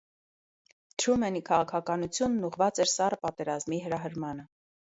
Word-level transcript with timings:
Թրումենի 1.03 1.41
քաղաքականությունն 1.51 2.49
ուղղված 2.49 2.81
էր 2.85 2.93
սառը 2.97 3.23
պատերազմի 3.27 3.81
հրահրմանը։ 3.87 4.49